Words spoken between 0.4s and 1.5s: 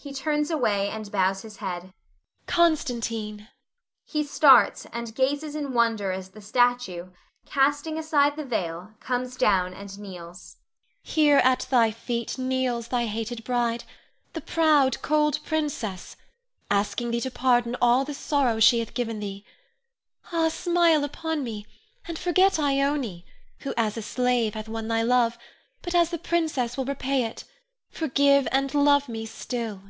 away and bows